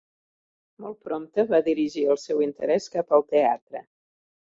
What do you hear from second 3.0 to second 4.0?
al teatre.